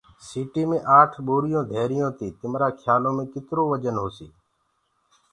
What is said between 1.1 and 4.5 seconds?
ٻوريٚونٚ ڌيريٚونٚ تيٚ تمرآ کيآلو مي ڪترو وجن هوسيٚ